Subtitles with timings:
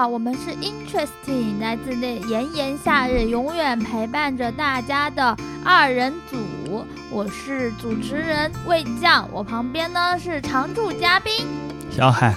[0.00, 6.36] 好，我们是 Interesting，来自那炎炎夏日，永远陪伴着大家的二人组。
[7.10, 11.46] 我是主持人魏将，我旁边呢是常驻嘉宾
[11.90, 12.34] 小海。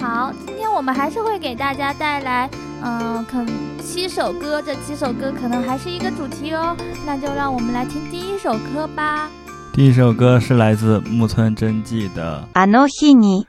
[0.00, 2.48] 好，今天我们还是会给大家带来，
[2.82, 3.44] 嗯，可
[3.82, 6.76] 七首歌，这七首歌可能还是一个主题哦。
[7.04, 9.28] 那就让我们来听第一首歌吧。
[9.72, 13.44] 第一首歌是来自木村真纪的《あの日に》。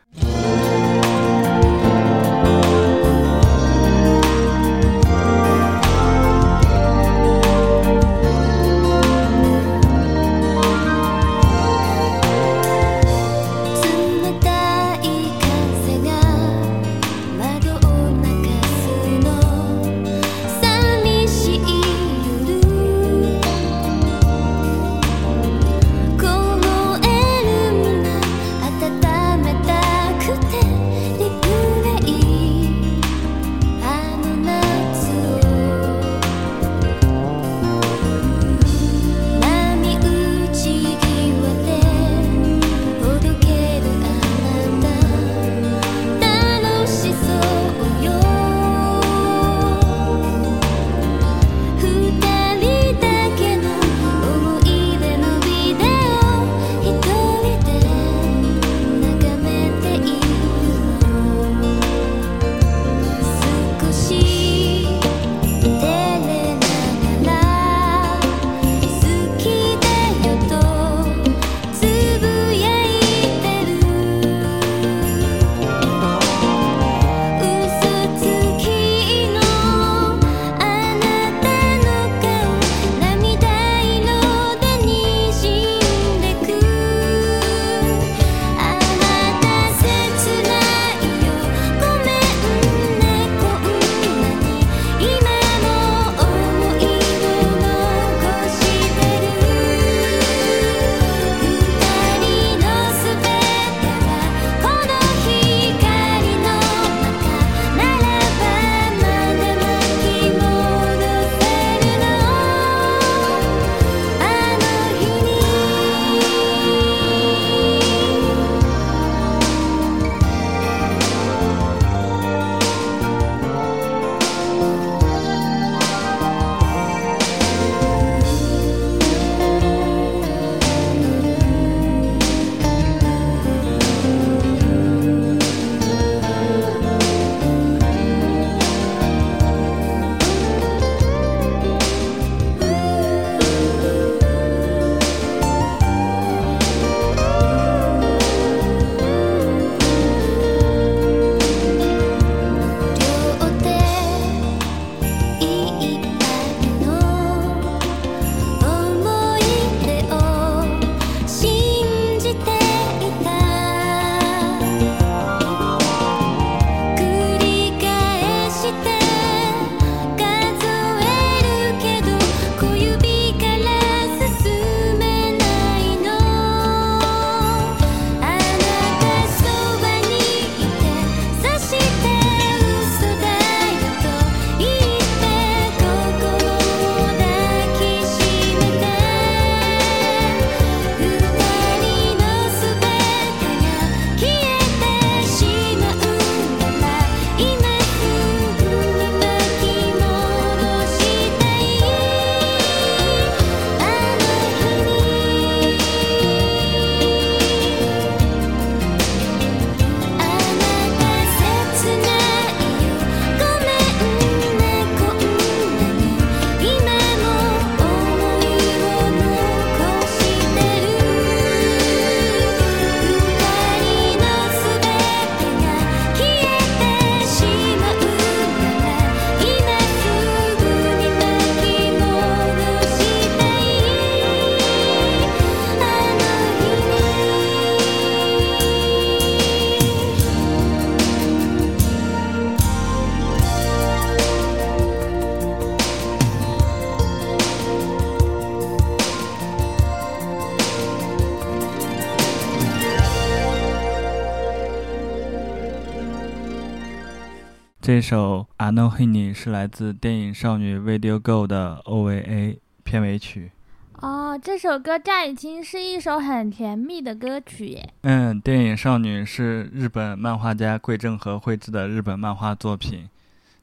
[257.87, 263.53] 这首《I Know He》是来自电影《少女 Video Go》的 OVA 片尾曲。
[264.01, 267.95] 哦，这首歌乍一听是一首很甜蜜的歌曲耶。
[268.01, 273.09] 嗯，电影《少女》是日本漫画家桂正和绘制的日本漫画作品，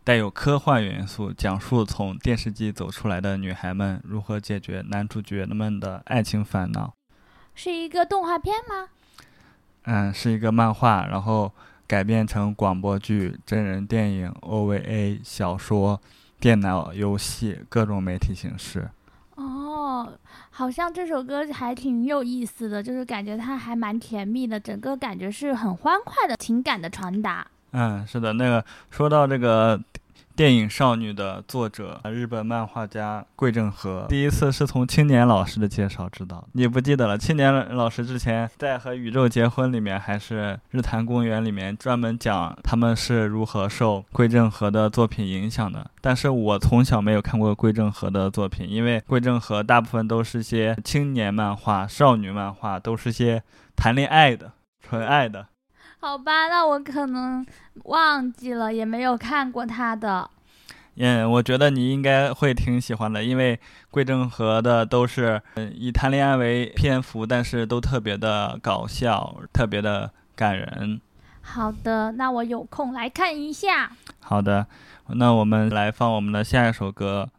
[0.06, 6.94] 带有科幻元素，讲述从电视机走出来的女孩们如何解决男主角们的爱情烦恼。
[7.54, 8.88] 是一个动画片吗？
[9.84, 11.52] 嗯，是一个漫画，然后
[11.94, 16.02] 改编成广播剧、真人电影、OVA、小说、
[16.40, 18.90] 电脑游戏各种媒体形式。
[19.36, 20.12] 哦，
[20.50, 27.46] 好像这首歌还挺有意思的，就是感觉它还蛮甜蜜的，整个感觉是很欢快的情感的传达。
[27.74, 29.80] 嗯，是的，那个说到这个。
[30.36, 36.48] 电影少女的作者，日本漫画家桂正和，第一次是从青年老师的介绍知道。
[36.54, 37.16] 你不记得了？
[37.16, 45.86] 青年老师之前在《和宇宙结婚》里面，还是《日坛公园》里面，专门讲他们是如何受桂正和的作品影响的。
[46.02, 53.44] 但是我从小没有看过桂正和的作品，因为桂正和大部分都是些青年漫画、少女漫画，都是些
[53.76, 55.46] 谈恋爱的、纯爱的。
[56.04, 57.46] 好吧，那我可能
[57.86, 60.30] 忘记了，也没有看过他的。
[60.98, 63.58] 嗯，我觉得你应该会挺喜欢的，因为
[63.90, 65.42] 桂正和的都是
[65.74, 71.00] 以谈恋爱为篇幅，但是都特别的搞笑，特别的感人。
[71.42, 73.90] 好的，那我有空来看一下。
[74.20, 74.68] 好的，
[75.08, 77.30] 那我们来放我们的下一首歌。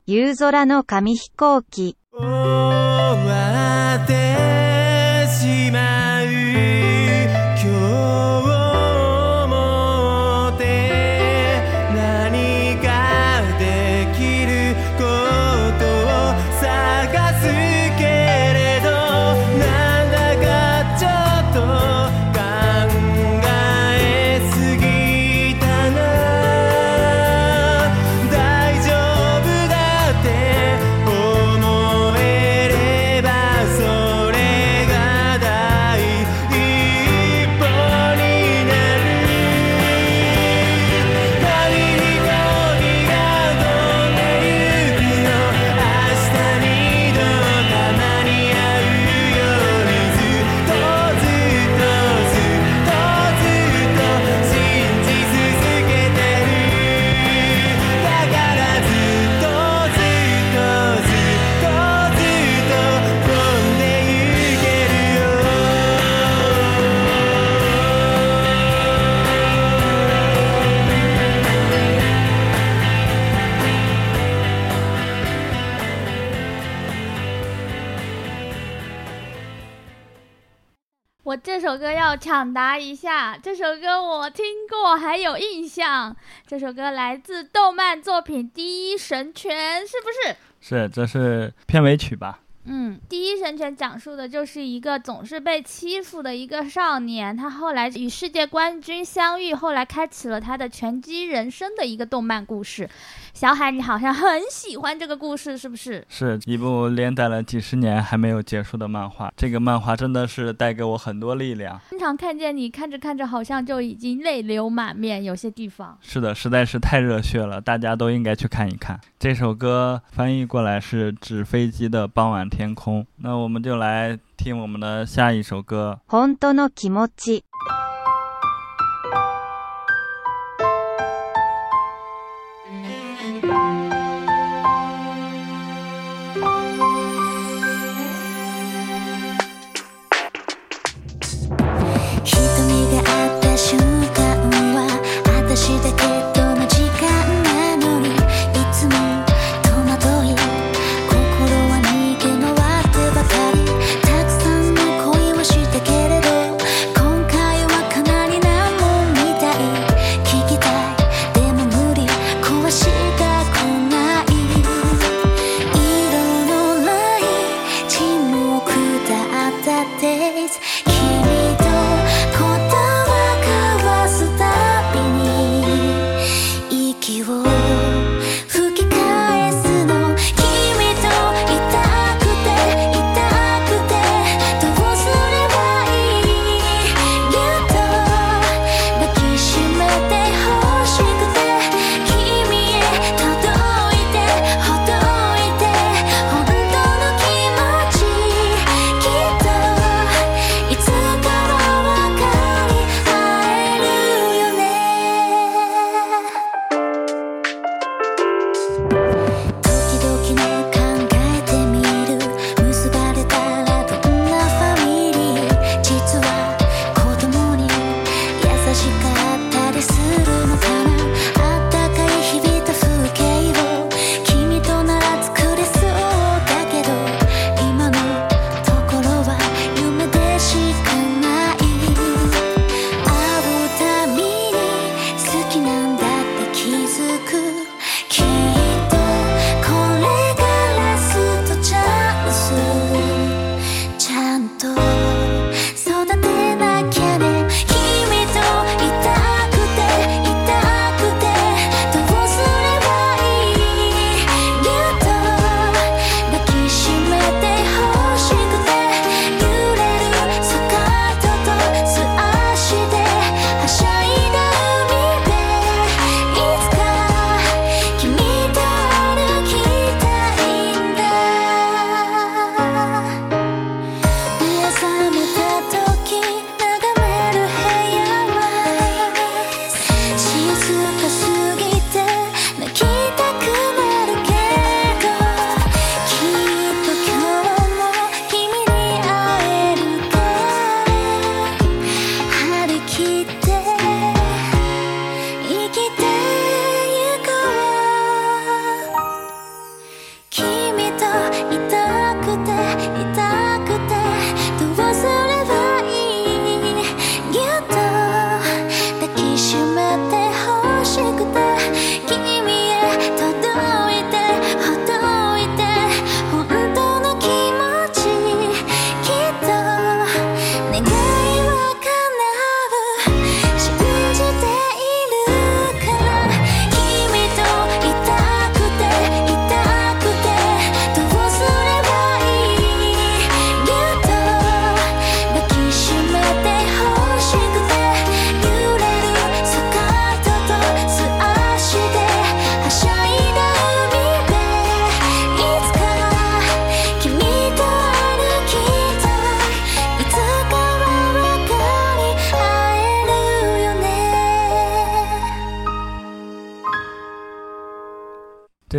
[82.25, 86.17] 抢答一下，这首歌我听过，还有印象。
[86.47, 90.37] 这首歌来自动漫作品《第一神拳》，是不是？
[90.59, 92.39] 是，这是片尾曲吧？
[92.65, 102.89] 嗯，《第一神拳》讲述的就是一个总是被欺负的一个少年，他后来与世界冠军相遇，后来开启了他的拳击人生的一个动漫故事。
[103.35, 106.07] 小海，你好像很喜欢这个故事，是不是？
[106.09, 109.33] 是一部连载了几十年还没有结束的漫画。
[109.37, 111.79] 这个漫画真的是带给我很多力量。
[111.91, 115.99] 经常看见你看着看着，好像就已经泪流满面，有些地方。
[116.01, 119.01] 是的，实在是太热血了，大家都应该去看一看。
[119.19, 123.03] 这首歌翻译过来是《纸飞机的傍晚天空》。
[123.17, 125.99] 那我们就来听我们的下一首歌。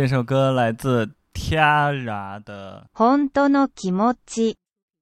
[0.06, 4.54] 这首歌来自 Tiara 的本当の気持ち。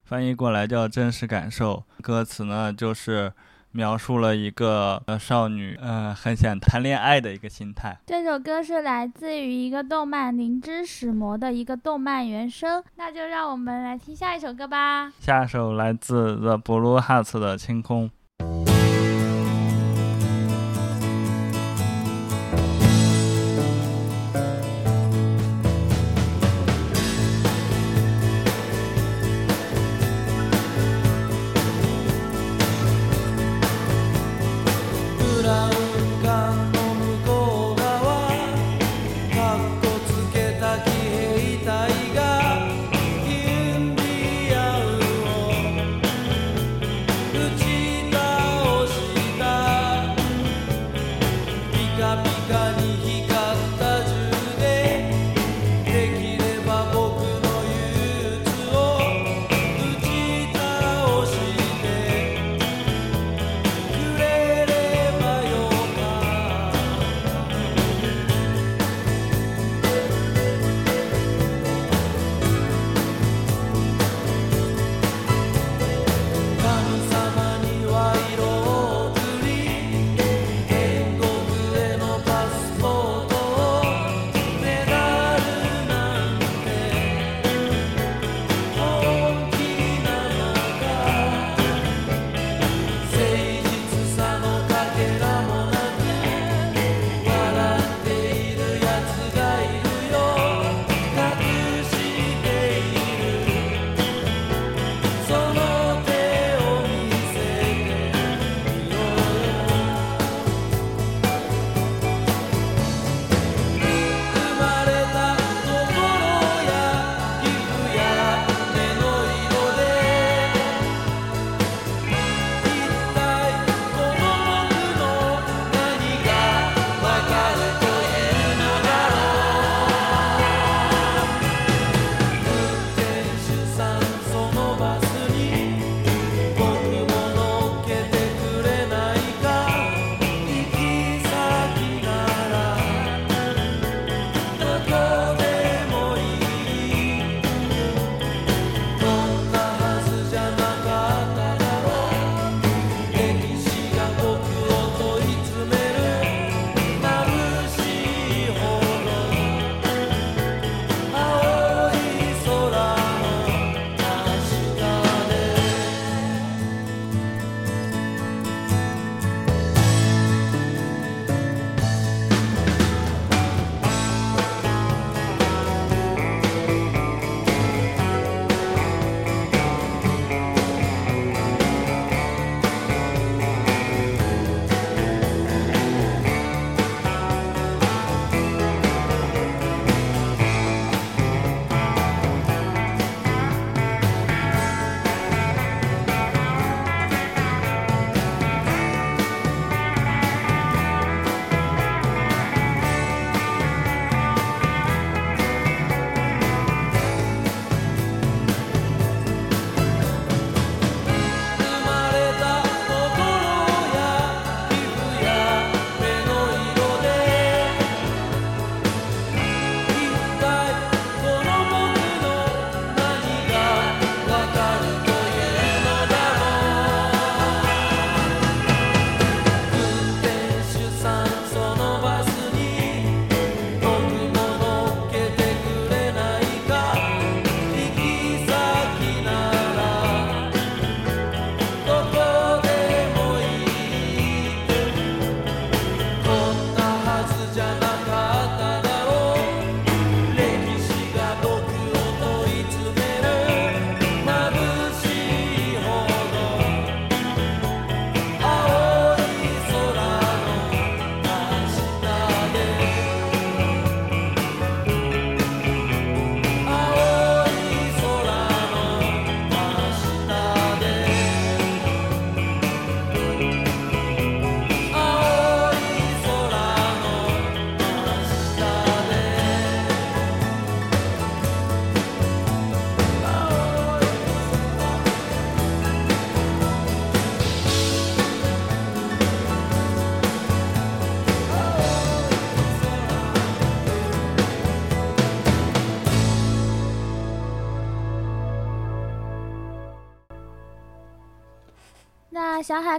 [0.03, 1.85] 翻译过来叫真实感受。
[2.01, 3.31] 歌词呢，就是
[3.73, 7.99] 描述了一个呃少女，呃很想谈恋爱的一个心态。
[8.07, 15.13] 这首歌是来自于一个动漫《灵之使魔》的一个动漫原声，那就让我们来听下一首歌吧。
[15.21, 18.11] 下首来自 The Blue Hearts 的清空。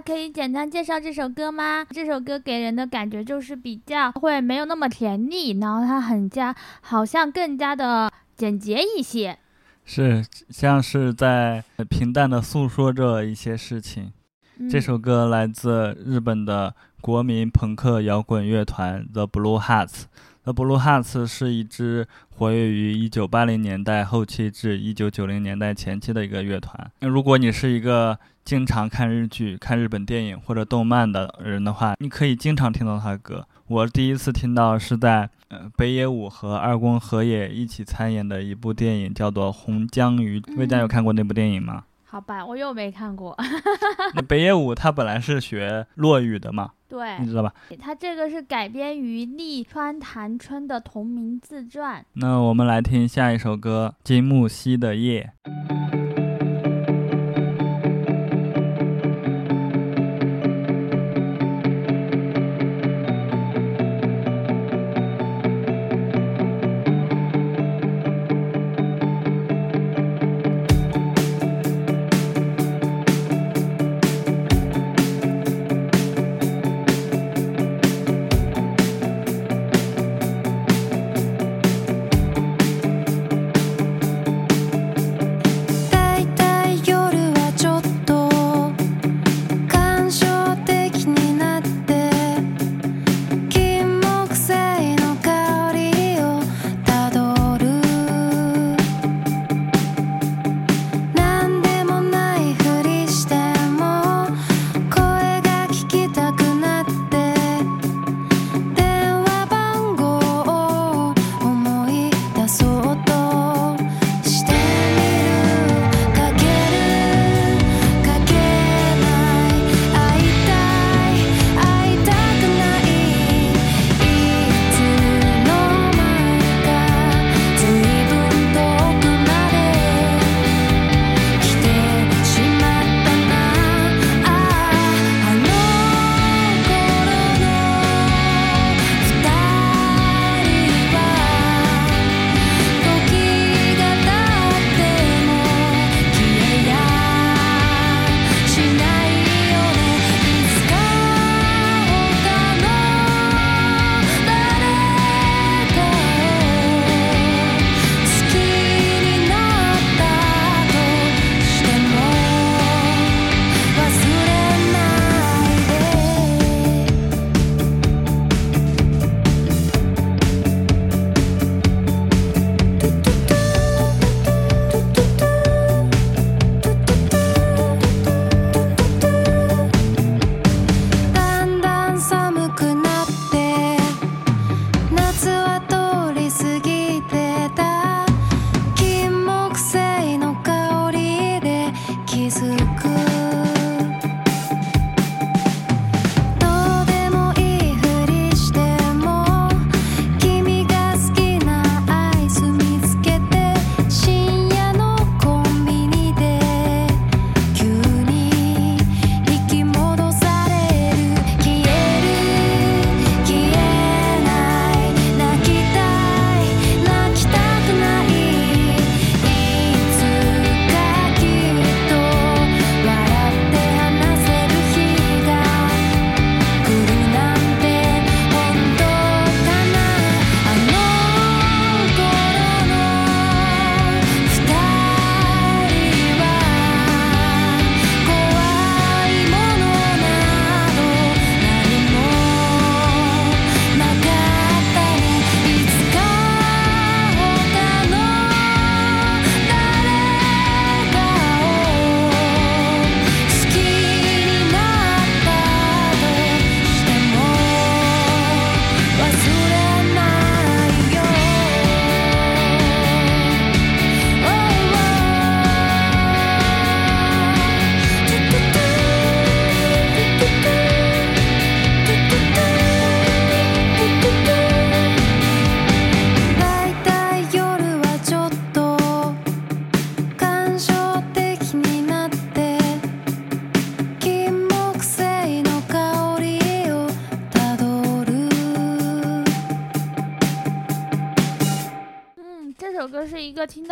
[0.06, 1.84] 可以简单介绍这首歌吗？
[1.90, 9.36] 这首歌给人的感觉就是比较会没有那么甜腻，然后它很加，好像更加的简洁一些。
[9.84, 14.12] 是像是在平淡的诉说着一些事情。
[14.58, 20.04] 嗯这首歌来自日本的国民朋克摇滚乐团 The Blue Hearts。
[20.44, 26.92] The Blue Hearts 是一支活跃于1980年代后期至1990年代前期的一个乐团。
[27.00, 28.16] 那如果你是一个
[28.46, 33.44] 经常看日剧、看日本电影或者动漫的人的话，你可以经常听到他的歌。
[33.66, 40.38] 我第一次听到是在呃北野武和二宫和也一起参演的一部电影，叫做《红江鱼》。
[40.56, 41.82] 魏佳有看过那部电影吗？
[42.04, 43.36] 好吧，我又没看过。
[44.14, 47.52] 那北野武他本来是学落语的嘛，对你，知道吧？
[47.80, 52.06] 他这个是改编于立川谈春的同名自传。
[52.12, 55.32] 那我们来听下一首歌《金木犀的夜》。「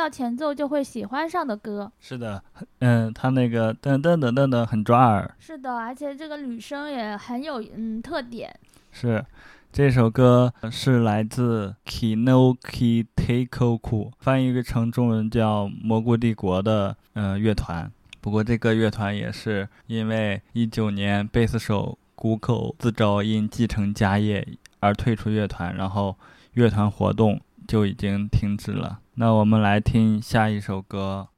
[0.08, 2.42] 前奏就会喜欢上的歌，是的，
[2.80, 8.54] 嗯，他那个噔噔噔噔噔很抓耳，是的，而且这个女声也很有嗯特点。
[8.90, 9.24] 是，
[9.72, 17.90] 这首歌是来自 Kinokuteko Ku，翻译成中文叫蘑菇帝国的嗯乐团。
[18.20, 24.46] 不过这个乐团也是因为一九年贝斯手谷口自招因继承家业
[24.80, 26.16] 而退出乐团，然后
[26.52, 27.40] 乐团活动。
[27.66, 29.00] 就已经停止了。
[29.14, 31.28] 那我们来听下一首歌。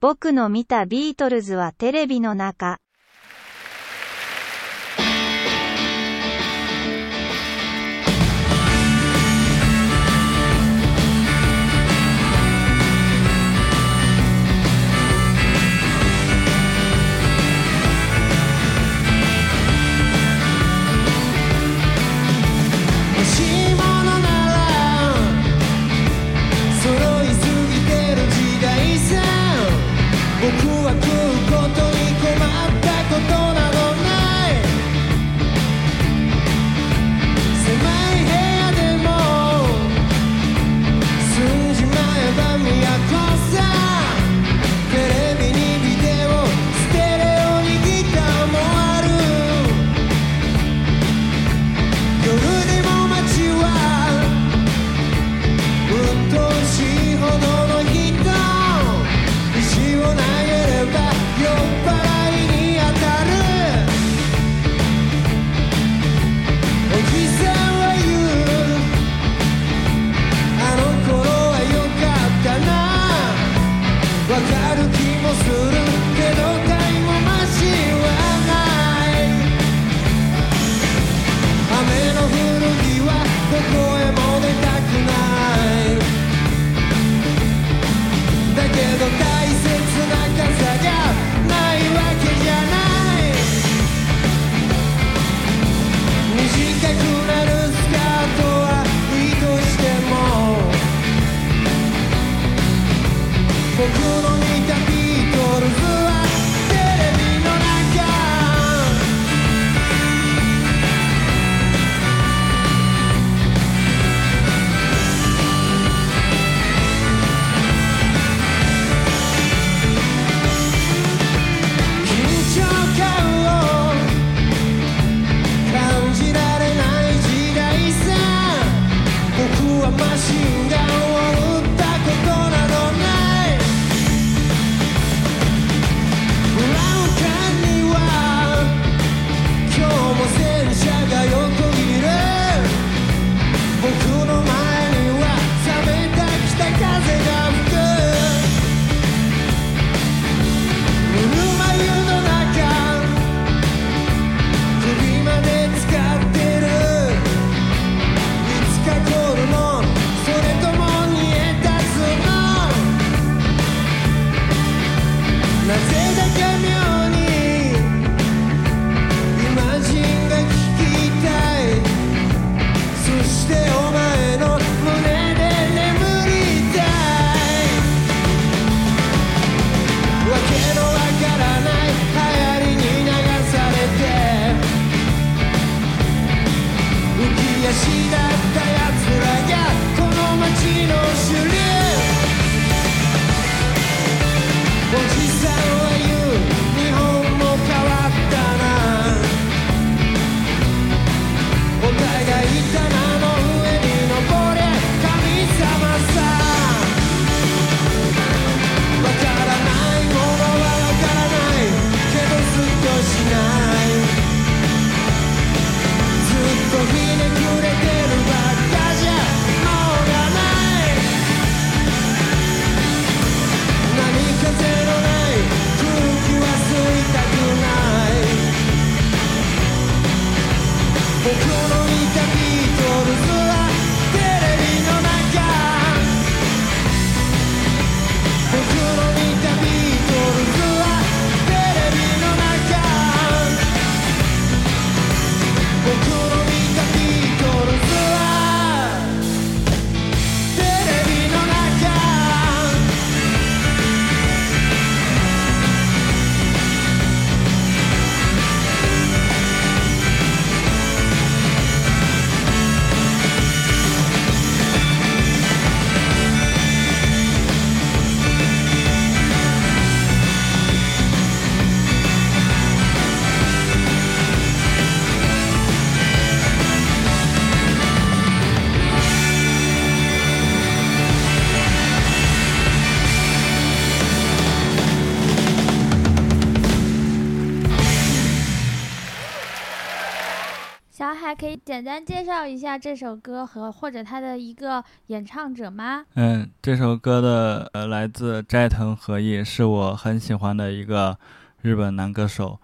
[292.35, 296.05] 绍一下这首歌和或者它的一个演唱者吗？
[296.15, 301.17] 嗯，这首歌的呃来自斋藤和义，是我很喜欢的一个
[301.61, 302.59] 日本男歌手。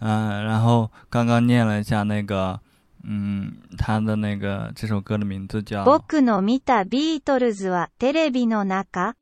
[0.00, 2.58] 嗯，然后刚刚念了一下那个，
[3.04, 9.14] 嗯，他的那个这首歌的名字叫，僕の見たビートルズはテレビの中。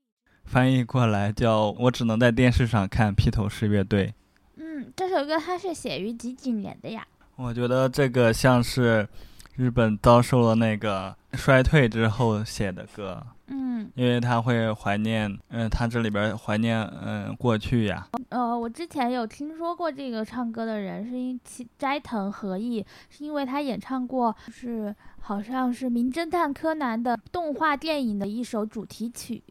[0.44, 4.14] 翻译过来叫我只能在电视上看披头士乐队。
[4.56, 7.06] 嗯，这首歌它是写于几几年的呀？
[7.36, 9.08] 我觉得这个像是
[9.55, 18.05] 日本遭受了那个衰退之后写的歌，嗯，因为他会怀念，嗯、他这里边怀念，嗯、过去呀。
[18.29, 29.41] 呃，我之前有听说过这个唱歌的人，是因其斋藤和义，是因为他演唱过，是好像是《名侦探柯南》的动画电影的一首主题曲。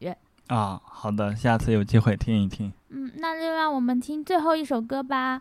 [0.48, 2.70] 啊，好的，下次有机会听一听。
[2.90, 5.40] 嗯，那就让我们听最后一首歌吧。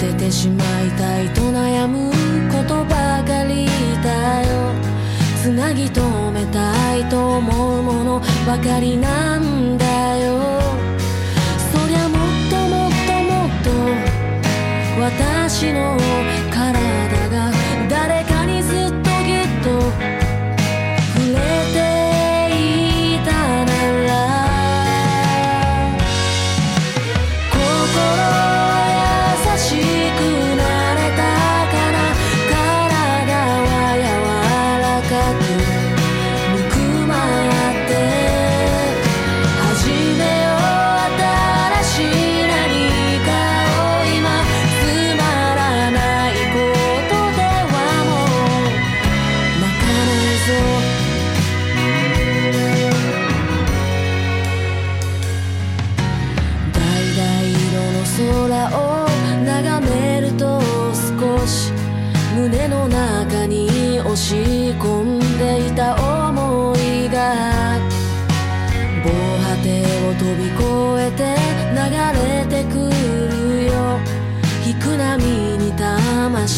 [0.00, 2.10] ててしまいたいと悩む
[2.50, 3.66] ことばかり
[4.02, 4.72] だよ。
[5.42, 10.40] つなぎ止めたいと思うものばかりなんだよ。
[11.70, 13.70] そりゃもっともっともっと
[15.02, 15.98] 私の
[16.50, 16.99] 体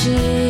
[0.03, 0.42] 是。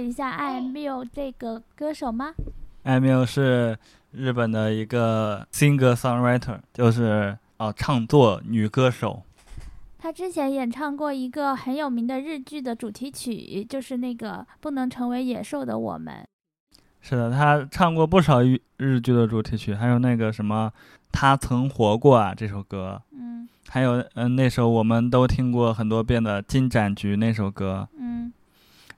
[0.00, 2.32] 一下艾缪这个歌手吗？
[2.82, 3.78] 艾缪是
[4.12, 9.22] 日本的一个 singer songwriter，就是哦唱作女歌手。
[9.98, 16.14] 她之前演唱过一个很有名的日剧的主题曲，就是那个《不能成为野兽的我们》。
[17.02, 20.72] 是的，她唱过不少日日剧的主题曲，还有那个什么
[21.12, 27.86] 《他曾活过》啊这首歌，嗯还有嗯、呃那首我们都听过很多遍的《金盏菊》那首歌。
[27.98, 28.32] 嗯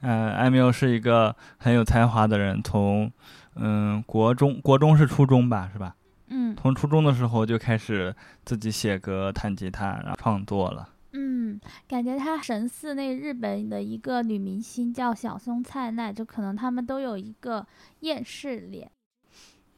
[0.03, 3.11] 呃，艾缪是一个很有才华的人，从
[3.55, 5.97] 嗯国中国中是初中吧，是吧？
[6.27, 10.89] 嗯从初中的时候就开始自己写歌、弹吉他，然后创作了。
[11.13, 17.67] 嗯，感觉他神似那日本的一个女明星叫小松菜奈，就可能他们都有一个
[18.01, 18.91] 厌世脸，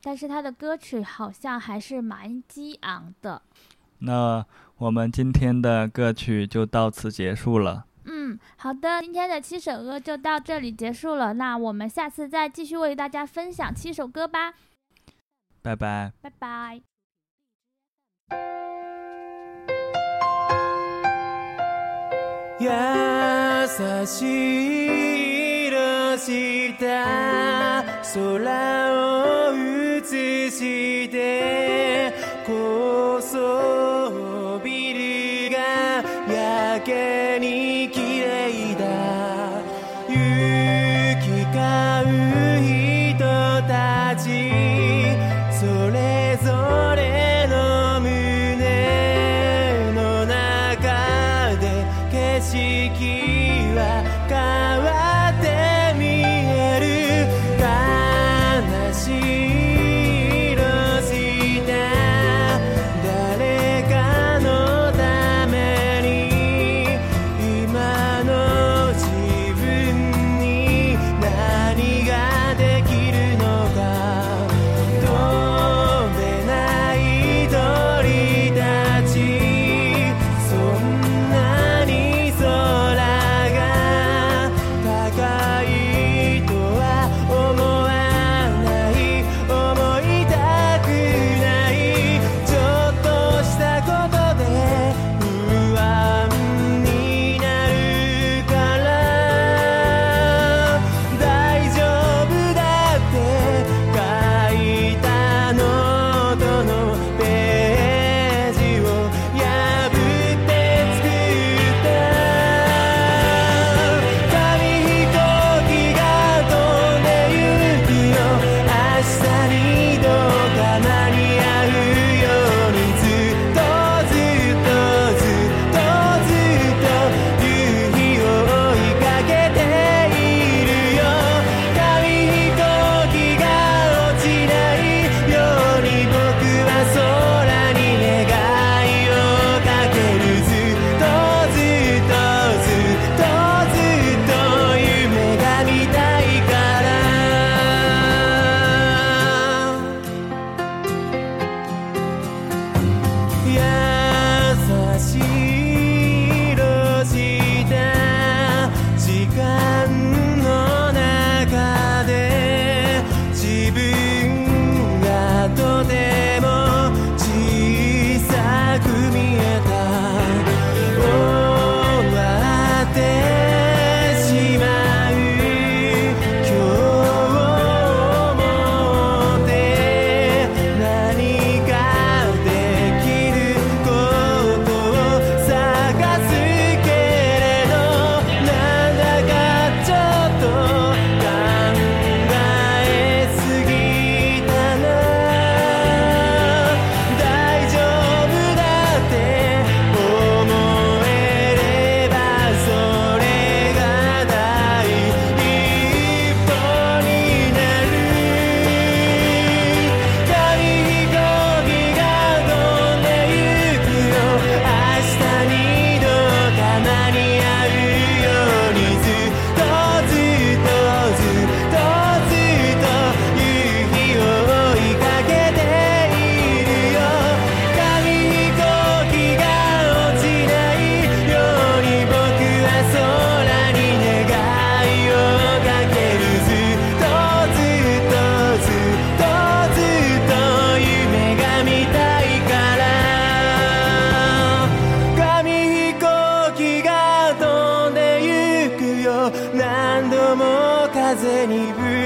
[0.01, 3.43] 但是他的歌曲好像还是蛮激昂的。
[3.99, 4.45] 那
[4.77, 7.85] 我们今天的歌曲就到此结束了。
[8.24, 11.34] 嗯，好的，今天的七首歌就到这里结束了。
[11.34, 14.54] 那我们下次再继续为大家分享七首歌吧，
[15.62, 16.12] 拜拜。
[16.22, 16.82] 拜拜。
[22.60, 22.68] 優
[24.06, 28.18] しい色した空
[28.92, 32.14] を映して
[32.46, 35.58] 高層ビルが
[36.34, 37.63] やけに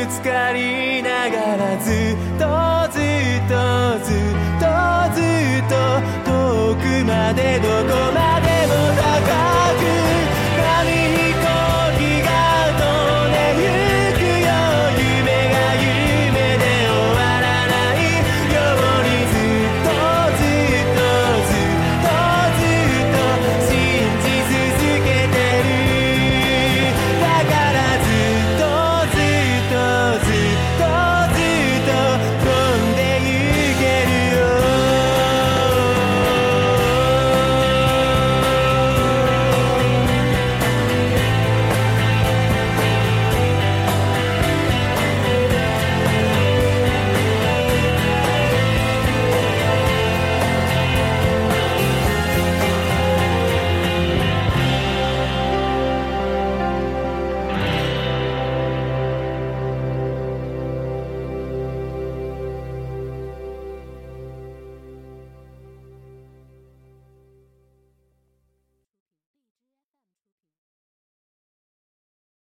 [0.09, 2.47] つかりながらずっと
[2.93, 3.03] ずっ
[3.47, 3.55] と
[4.05, 4.65] ずっと
[5.15, 5.75] ずっと
[6.25, 9.05] 遠くまでどこまでも高
[9.77, 9.97] く